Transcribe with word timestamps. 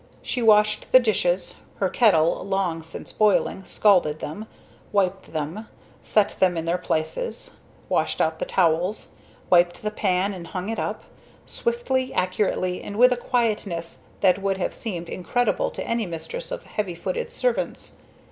She 0.23 0.41
washed 0.41 0.91
the 0.91 0.99
dishes, 0.99 1.57
her 1.75 1.87
kettle 1.87 2.43
long 2.43 2.81
since 2.81 3.13
boiling, 3.13 3.63
scalded 3.65 4.19
them, 4.19 4.47
wiped 4.91 5.31
them, 5.31 5.67
set 6.01 6.39
them 6.39 6.57
in 6.57 6.65
their 6.65 6.79
places; 6.79 7.57
washed 7.87 8.19
out 8.19 8.39
the 8.39 8.45
towels, 8.45 9.11
wiped 9.51 9.83
the 9.83 9.91
pan 9.91 10.33
and 10.33 10.47
hung 10.47 10.69
it 10.69 10.79
up, 10.79 11.03
swiftly, 11.45 12.11
accurately, 12.15 12.81
and 12.81 12.97
with 12.97 13.11
a 13.13 13.15
quietness 13.15 13.99
that 14.21 14.41
would 14.41 14.57
have 14.57 14.73
seemed 14.73 15.07
incredible 15.07 15.69
to 15.69 15.85
any 15.85 16.07
mistress 16.07 16.49
of 16.51 16.63
heavy 16.63 16.95
footed 16.95 17.31
servants. 17.31 17.97